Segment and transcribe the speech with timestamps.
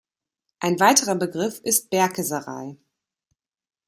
[0.61, 2.75] Ein weiterer Begriff ist Berke-Sarai.